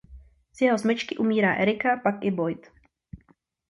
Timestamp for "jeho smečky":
0.61-1.17